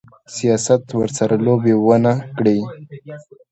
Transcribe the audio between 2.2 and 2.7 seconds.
کړي.